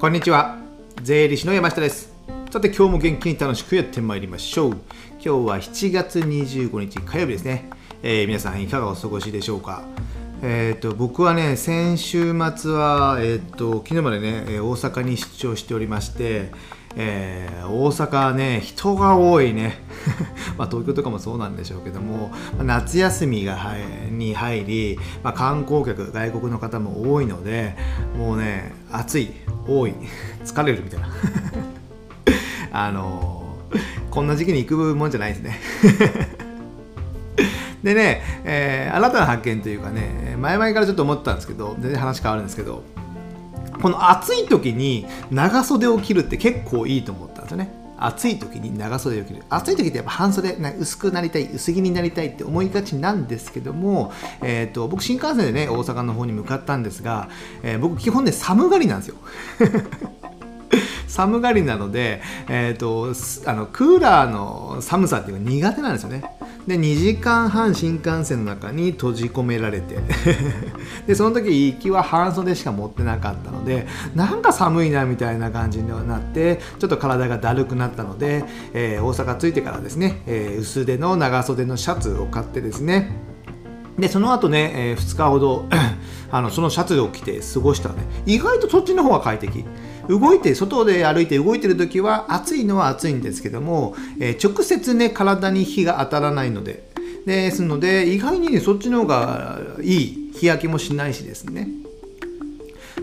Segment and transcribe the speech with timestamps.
[0.00, 0.56] こんにちは。
[1.02, 2.12] 税理士の山下です。
[2.52, 4.70] さて今日も元気に楽しくやってまいりましょう。
[5.14, 7.68] 今日は7月25日火曜日ですね、
[8.04, 9.82] えー、皆さんいかがお過ごしでしょうか？
[10.40, 16.52] えーと、僕はね先週末は、えーと、昨日までね大阪に出張しておりまして、
[16.94, 19.82] えー、大阪ね人が多いね。
[20.56, 22.30] まあ東京とかもそうなんでしょうけども
[22.62, 23.58] 夏休みが
[24.12, 27.74] に入り、まあ、観光客外国の方も多いので
[28.16, 29.32] もうね暑い。
[29.68, 29.94] 多い。
[30.44, 31.08] 疲れるみたいな。
[32.72, 33.78] あのー、
[34.10, 35.60] こんな時期に行くもんじゃないですね。
[37.82, 42.82] でね、えー、新たな発見というかね、前々からちょっと思ってたんですけど、全然話変わるんですけど、
[43.80, 47.70] この暑い時に長袖を着るって結構いいと思ったんですよね。
[47.98, 49.42] 暑い時に長袖を着る。
[49.48, 54.12] 暑い時ってやっぱ半袖、薄くなりたい、薄着になりたいって思いがちなんですけども、
[54.42, 57.28] えーと、僕新幹線でね、大阪の方に向かったんですが、
[57.62, 59.16] えー、僕基本ね、寒がりなんですよ。
[61.08, 63.14] 寒がりなので、えーと、
[63.50, 66.22] あのクーラーの寒さっていうのが苦手なんですよね。
[66.68, 69.98] で2時間半新幹線の中に閉じ込められて。
[71.06, 78.44] でその時行きは半袖しか持ってなかったのでなんか寒いなみたいな感じになってちょっと体がだるくなったので、
[78.74, 83.27] えー、大阪着いてからですね、えー、薄手の長袖のシャツを買ってですね
[83.98, 85.66] でその後ね、えー、2日ほど
[86.30, 88.02] あのそのシャツを着て過ごしたらね。
[88.26, 89.64] 意外とそっちの方が快適。
[90.08, 96.88] 動いて外で歩いて動いてる時は暑いのは暑いんですけども、えー、直接ね体に火が当たらないので。
[97.26, 100.32] ですので意外に、ね、そっちの方がいい。
[100.38, 101.68] 日焼けもしないしですね。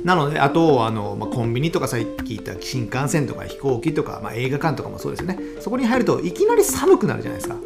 [0.04, 5.40] なのであとあの、まあ、コンビニとかさっき言った新幹線とか飛行機とか、まあ、映画館とかもそうですよね。
[5.60, 7.58] そこに入るといきなり寒くなるじゃないですか。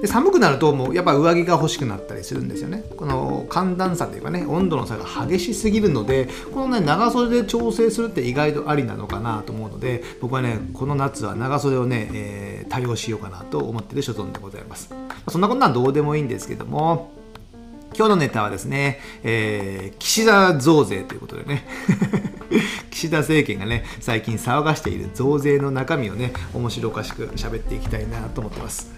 [0.00, 2.84] で寒くなるともうやっぱ上着が欲しくなったりするんですよね。
[2.96, 14.92] この寒暖差というかね温度の差が激しすぎるのでこのね長袖で調整するって意外とありなのかなと思うので僕はねこの夏は長袖をね、えー、対応しようかなと思ってる所存でございます。
[15.28, 17.12] そんなことはどうでもいいんですけども
[17.96, 21.64] 今日のネタはですね、えー、岸田増税ということでね。
[22.90, 28.90] 岸田政権がね最近騒がしている増税の中身をね面白おかしく喋っていきたいなと思ってます。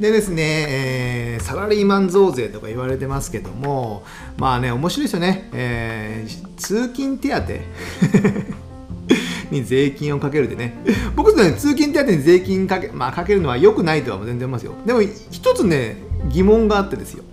[0.00, 0.66] でですね、
[1.34, 4.02] えー、サラリーマン増税とか言われてますけども、
[4.38, 5.50] まあね、面白いですよね。
[5.52, 7.42] えー、通勤手当
[9.54, 10.74] に税金をかけるでね。
[11.14, 14.72] 僕ね、通勤手当に税金かけ,、まあ、かけるのは良くないとは全然思いますよ。
[14.86, 15.96] でも、一つね、
[16.30, 17.24] 疑問があってですよ。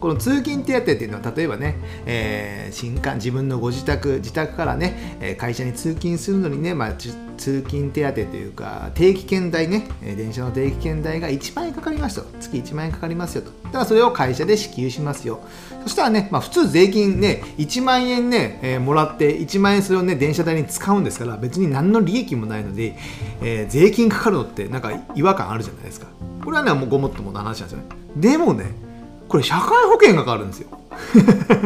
[0.00, 1.76] この通勤手当っていうのは例えばね、
[2.06, 12.26] えー、新幹自分のご自宅自宅からね会社に通勤するのにね、まあ、通勤手当というか定期券代ね電車の定期券代が1万円かかりますと。
[12.40, 13.50] 月1万円かかりますよと。
[13.64, 15.40] だからそれを会社で支給しますよ。
[15.82, 22.96] そしたらね、まあ、普通税金ね1万円ね、えー、もらって1万円それをね電車代に使うんですから別に何の利益もないので、
[23.42, 26.06] えー、税金かかるのってなんか違和感あるじゃないですか。
[26.44, 27.84] これはねもうごもっともな話なんですよね。
[28.16, 28.85] でもね
[29.28, 30.68] これ社会保険がかかるんですよ。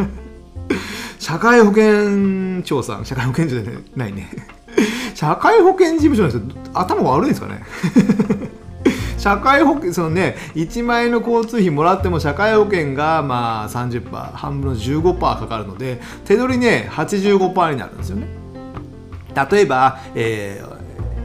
[1.18, 3.04] 社会保険庁さん。
[3.04, 4.30] 社会保険庁じゃないね。
[5.14, 6.40] 社会保険事務所の人
[6.72, 7.62] 頭悪いんですかね。
[9.18, 18.26] 社会保険そのね1万円の交通費もらっても社会保険がまあ30%半分の15%かかるので手取りね85%になるんですよね。
[19.52, 20.64] 例えば、え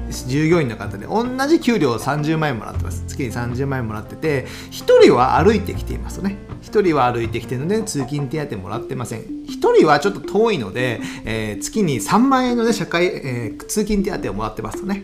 [0.09, 3.05] ー、従業員の方で同じ給料を30万円もらってます。
[3.16, 6.38] 月に30万円もらってて1人は歩いてきていますね。
[6.64, 9.22] 1人は歩いてきてるので通勤手当もらってません。
[9.22, 15.04] 1人はちょっと遠いので、えー、月に3万円の、ね、社会、えー、通勤手当をもらってますとね。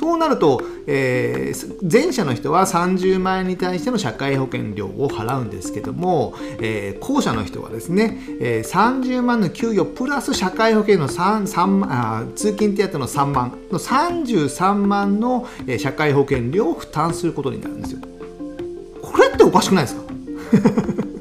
[0.00, 15.46] そうなると、えー、前者の人は30万円に対しての社会保険料を払うんですけども、えー、後者の人はですね、えー、30万の給与プラス社会保険の 3, 3あ通勤手当の3万の33万の、
[15.78, 18.00] 社会保険料を負担することになるんですよ。
[19.02, 20.02] これっておかしくないですか？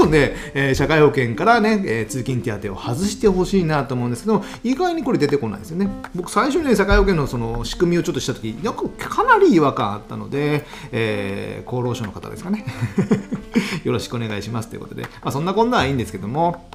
[0.00, 5.88] そね、えー、社会保険からね、えー、通勤手当を外してほしいなと思うんですけど意外にこれ出てこないですよね。
[6.14, 12.64] 僕最初にね社会保険のその仕組みをちょっとした時なんかかなり違和感あったので、えー、厚労省の方ですかね。
[13.84, 16.68] よろしくお願いしますということで、まあ、そんなこんなはいいんですけども。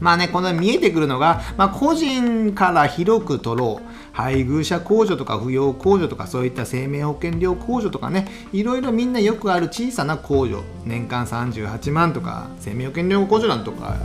[0.00, 3.93] まあね、この見えてくるのが、まあ、個人から広く取ろう。
[4.14, 10.62] 配偶者控除とか扶養控除とかそういった生命保険料控除とかねいろいろみんなよくある小さな控除。
[10.84, 13.96] 年間38万とか生命保険料控除なんとか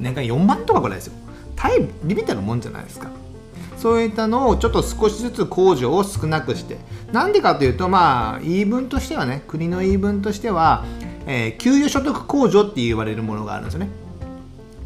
[0.00, 1.12] 年間4万とかぐらいですよ。
[1.54, 3.08] 大リミテのもんじゃないですか。
[3.76, 6.78] そういったのをちょっと少しずつ控除を少なくして。
[7.12, 10.84] なんでかというとまあ言い分としてはね国の言い分としては、
[11.28, 14.05] えー、給与所得控除って言われるものがあるんですよね。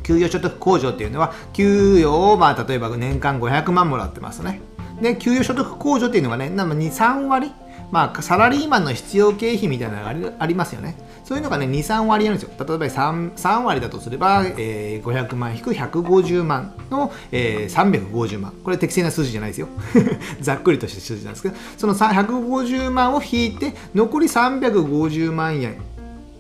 [0.03, 4.61] 給与所得控除っていうのは給与をまあ例えば年間500万もらってますね
[5.01, 7.53] で給与所得控除っていうのがね23割
[7.91, 10.97] まあ、サラリーマンの必要経費みたいなのがありますよね。
[11.25, 12.55] そういうのがね、2、3割あるんですよ。
[12.59, 18.53] 例えば 3, 3割だとすれば、えー、500万引く150万の、えー、350万。
[18.65, 19.69] これ適正な数字じゃないですよ。
[20.41, 25.77] ざっくりとした数字なんですけど、その150万を引いて、残り350万円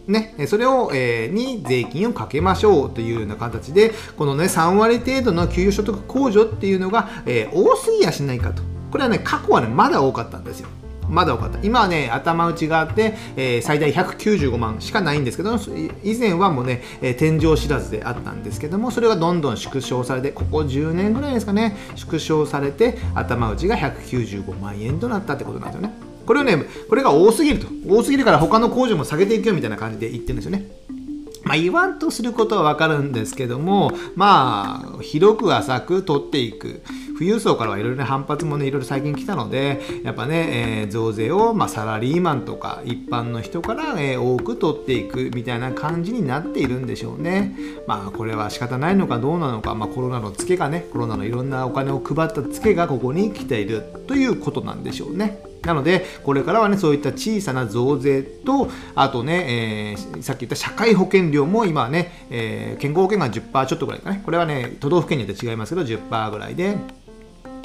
[0.06, 8.62] ね、それを、えー、に税金をかけましょうというような形で、このね、3割程度の給与所得控除っていうのが、えー、多すぎやしないかと。
[8.90, 10.68] これはね、過去はね、まだ多かったんですよ。
[11.10, 15.58] まだ多かった今はね頭打ちがあって、えー、最大195万しかないんですけど
[16.04, 30.64] 以前はもうね、え、天井知らずであったんですけどもそれがどんどん縮小されてここ10年ぐらいですかね縮小されて頭打ちが195万円となったってことなんですよねこれをねこれが多すぎると多すぎるから他の工場も下げていくよみたいな感じで言ってるんですよね
[31.42, 36.82] まあ、言わんとすることはわかるんですけども、まあ、広く浅く取っていく。
[37.14, 47.56] 富裕層からはいろいろ反発もね、いろいろ最近来たので、やっぱね、えー、増税を、まあ、サラリーマンとか一般の人から、え、多く取っていくみたいな感じになっているんでしょうね。
[47.88, 55.49] まあ、これは仕方ないのかどうなのか、まあ、コロナのツケがね、コロナのいろんなお金を配ったツケがここに来ているということなんでしょうね。
[55.62, 66.76] なので、これからはね、そういった小さな増税と、あとね、えー、さっき言った社会保険料も今はね、えー、健康保険が10%ちょっとぐらいかね、これはね、都道府県によって違いますけど、10%ぐらいで、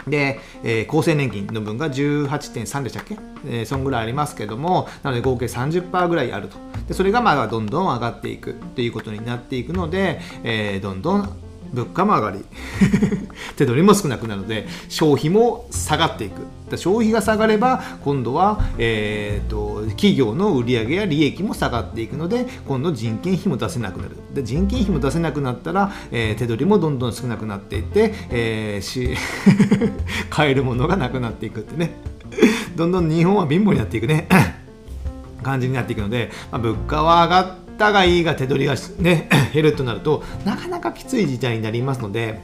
[0.07, 6.57] で、えー、厚生年金の分が18.3でしたっけ、えー、そんぐらいありますけども、なので合計30%ぐらいあると。
[6.87, 12.45] でそれがまあどんどん上がっていくっていうことになっていくので、えー、どんどん物価も上がり。
[13.57, 16.41] 手取りも少なくなるので消費も下がっていく。
[16.77, 24.17] 消費が下がれば今度は、えーと、企業の売上や利益も下がっていくので今度人件費も出せなくなる。
[24.33, 29.15] で人件費も出せなくなったら、えー、手取りもどんどん少なくなっていって、えー、し
[30.29, 31.93] 買えるものがなくなっていくってね。
[32.75, 34.27] どんどん日本は貧乏になっていくね。
[35.43, 42.39] 感じになっていくので、まあ、物価は上がってったがいいが手取りが、ね、 減るとなるとなかなかきつい事態になりますので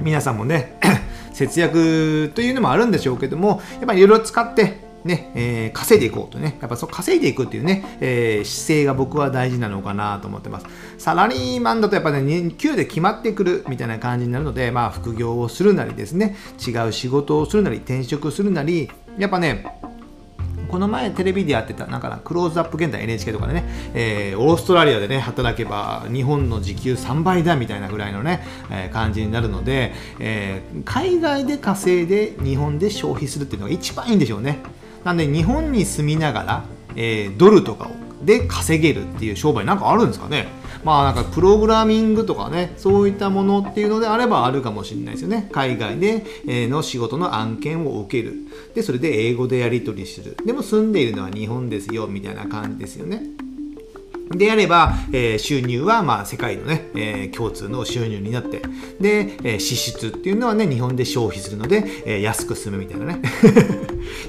[0.00, 0.78] 皆さんもね
[1.32, 10.66] 節約というのもあるんでしょうけどもやっぱりいろいろ使ってね、えー、稼いでいこうとね、やっぱそう稼いでいくっていうね、えー、姿勢が僕は大事なのかなと思ってます。
[10.98, 19.79] サラリーマンだとやっぱね、給で決まってくるみたいな感じになるので、まあ副業をするなりですね、違う仕事をするなり、転職するなり、やっぱね、
[20.70, 23.64] この前テレビでやってた、なんかな、クローズアップ現代 NHK とかでね、
[23.94, 34.58] えー、オーストラリアでね、働けば日本の時給3倍だみたいなぐらいのね、えー、感じになるので、えー、海外で稼いで日本で消費するっていうのが一番いいんでしょうね。
[35.04, 36.64] なんで日本に住みながら、
[36.94, 40.48] えドルとかをで稼げるっていう商売なんかあるんですかね？
[40.84, 45.48] まあなんかプログラミングとかねそういったものっていうのであればあるかもしれないですよね。
[45.52, 46.24] 海外で
[46.68, 48.34] の仕事の案件を受ける。
[48.74, 50.36] でそれで英語でやり取りする。
[50.44, 53.22] でも住んでいるのは日本ですよみたいな感じですよね。
[54.30, 58.62] であれば、えー、収入は、まあ、世界のね、えー、共通の収入になって、
[59.00, 63.22] で、えー、支出っていうのはね、日本で消費するので、え、安く済むみたいなね。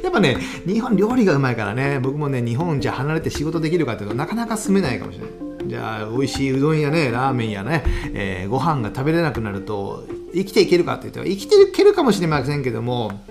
[0.04, 5.32] やっぱね、日本料理がうまいからね、僕もね、日本じゃ離れて仕事できるかっていうとなかなか住めないかもしれない。
[5.68, 7.84] じゃあ、美味しいうどんやね、ラーメンやね、
[8.14, 13.22] えー、ご飯が食べれなくなると、生きていけるかって言ったら、生きていけるかもしれませんけども、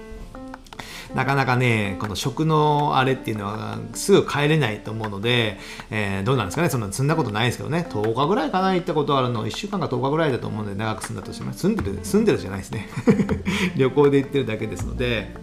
[1.14, 5.58] なかなかね、この食のあれっていうのはすぐ帰れないと思うので、
[5.90, 12.88] えー、どうなんですかね、そんな積んだことないですけどね、10日ぐらいかな、行ったことあるの、1週間か10日ぐらいだと思うので、長く住んだとしても、住んでる、住んでるじゃないですね。
[13.76, 15.34] 旅行で行ってるだけですので、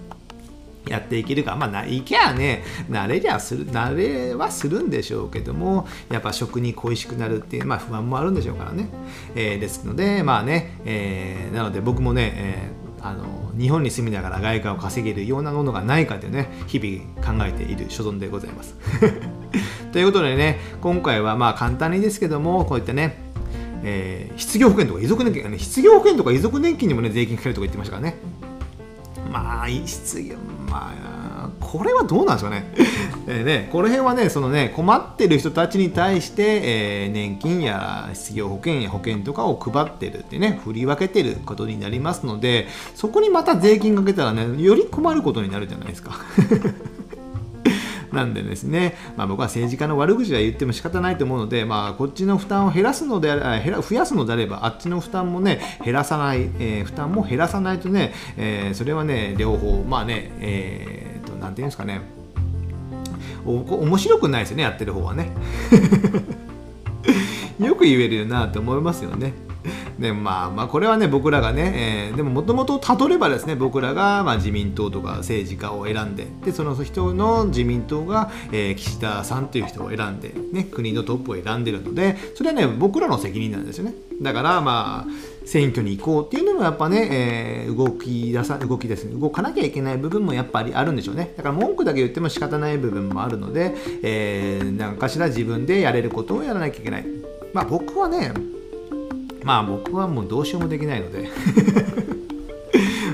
[0.88, 8.90] やっていけるか、まあ、行けばね、慣れりゃする、慣れはするんでしょうけども、やっぱ食に恋しくなるっていう、まあ、不安もあるんでしょうからね。
[9.36, 18.76] えー、ですので、まあね、えー、なので僕もね、えーあの日本に住みながら外貨を稼げるようなものがないかというね日々考えている所存でございます。
[19.94, 23.18] ということでね今回はまあ簡単にですけどもこういったね、
[23.84, 28.18] えー、失業保険とか遺族年金、ね、失業保険とか遺族年金にもね税金かけるとか言ってましたからね
[29.32, 30.36] まあ失業
[30.78, 30.94] ま
[31.46, 32.74] あこれはどうなんですかね。
[33.30, 46.12] えね、この辺はね、そのね、困ってる人たちに対して、えー、年金や失業保険や保険とかを配ってるってね、振り分けてることになりますので、そこにまた税金かけたらね、より困ることになるじゃないですか。
[48.12, 61.08] なんでですね、まあ、僕は政治家の悪口は言っても仕方ないと思うので、まあ、こっちの負担を減らすのであれ増やすのであれば、あっちの負担もね、減らさない、えー、負担も減らさないとね、えー、それはね、両方、まあね、えー
[61.40, 62.02] 何て言うんですかね
[63.46, 65.32] 面白くないですよねやってる方はね。
[67.60, 69.34] よく言えるよなって思いますよね。
[70.00, 83.94] でまあまあこれはね僕らがね、えー、でももともとたどればですね僕らがまあ自民党とか政治家を選んででその人の自民党が、えー、岸田さんという人を選んで、ね、国のトップを選んでるのでそれはね僕らの責任なんですよね。
[84.22, 85.12] だからまあ
[85.46, 91.34] 選挙に行こうっていうのもやっぱね、えー、動き出さ動きですね動かなきゃいけない部分もやっぱりあるんでしょうね。
[91.38, 97.06] だから文句だけ言っても仕方ない部分もあるので、えー、何かしら自分でやれることをやらなきゃいけない
[97.54, 98.34] まあ僕はね
[99.48, 101.30] まあ僕はもうどうしようもできないので。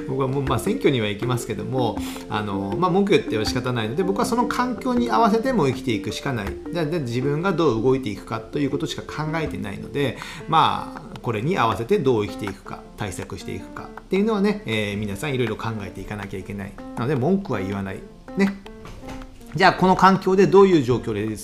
[0.09, 1.97] 僕はもうまあ選挙には行きますけども
[2.29, 6.47] あの、まあ、文句言っては仕方ないので僕はその環境に合わせても生きていくしかない。
[6.71, 17.99] でで自分がどう動いていくかということしか考えてないのでまあこれに合わせてどう生きていくか対策していくかっていうのはね、えー、皆さんいろいろ考えていかなきゃいけないなので文句は言わない。
[18.37, 18.72] ね。
[19.55, 21.37] じゃあこの環境でどういう状況で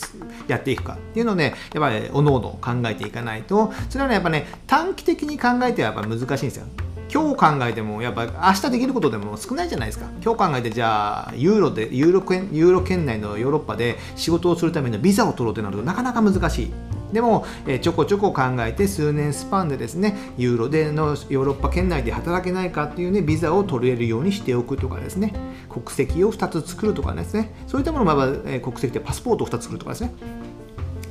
[0.47, 3.71] やっていくかっていうのをねやっぱりおのおの考えていかないと。
[3.89, 6.65] それはねやっぱね短期的に考えてはやっぱ難しいんですよ。
[7.11, 10.05] 今日考えてもやっぱ明日できることでも少ないじゃないですか。
[10.23, 16.71] 今日考えてじゃあユーロでユーロ圏ユーロ圏内のヨーロッパで仕事をするためのビザを取ろうってなるとなかなか難しい。
[17.11, 25.33] でも、え、ちょこちょこ考えて数年スパンでですねユーロでのヨーロッパ圏内で働けないかっていうねビザを取れるようにしておくとかですね
[25.69, 30.13] 国籍を2つ作るとかですねそういったものも、え、国籍でパスポートを2つ作るとかですね。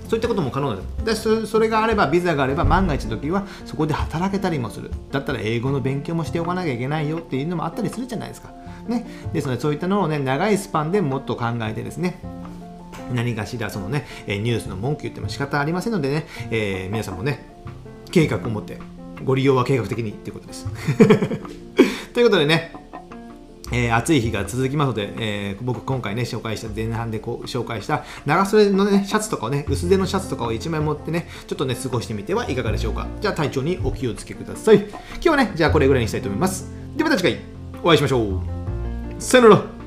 [0.09, 0.75] そういったことも可能
[1.05, 1.41] です。
[1.43, 4.91] でそれがあればビザがあれば万が一の時はそこで働けたりもする。
[5.13, 8.55] だったら英語の勉強もしておかなきゃいけないよっていうのもあったりするじゃないですか。
[8.89, 9.07] ね。
[9.35, 12.21] ですのでそういったのをね長いスパンでもっと考えてですね
[13.13, 17.55] 何かしらそのね、ニュースの文句言っても仕方ありませんのでね、えー、皆さんもね、
[18.11, 18.79] 計画を持って、
[19.25, 20.67] ご利用は計画的にっていうことです。
[22.15, 22.73] ということでね、
[23.71, 33.07] えー、暑い日が続きますので、えー、僕今回ね紹介した前半でこう紹介した長袖のねシャツとかをね薄手のシャツとかを1枚持ってねちょっとね過ごしてみてはいかがでしょうか。
[33.21, 34.79] じゃあ体調にお気をつけください。
[34.79, 36.73] 今日はねじゃあこれぐらいにしたいと思います。
[36.97, 37.43] ではまた次回
[37.83, 38.43] お会いしましょう。
[39.19, 39.78] さよなら。